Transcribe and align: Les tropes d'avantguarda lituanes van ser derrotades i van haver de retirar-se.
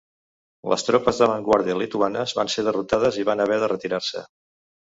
Les 0.71 0.85
tropes 0.87 1.19
d'avantguarda 1.23 1.75
lituanes 1.81 2.35
van 2.39 2.51
ser 2.55 2.65
derrotades 2.69 3.23
i 3.25 3.29
van 3.33 3.45
haver 3.47 3.59
de 3.67 3.71
retirar-se. 3.77 4.27